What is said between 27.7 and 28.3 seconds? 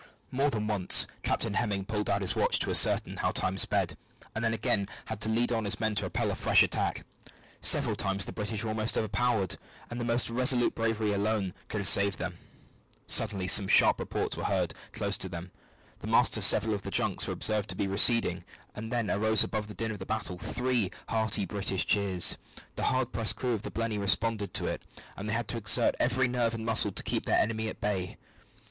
bay.